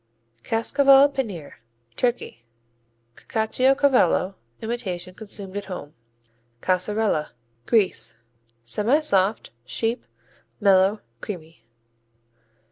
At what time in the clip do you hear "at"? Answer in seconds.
5.55-5.65